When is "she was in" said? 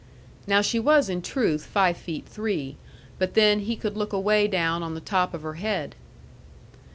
0.61-1.21